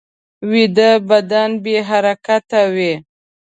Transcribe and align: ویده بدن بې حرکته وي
ویده 0.51 0.91
بدن 1.09 1.49
بې 1.63 1.75
حرکته 1.89 2.59
وي 2.73 2.93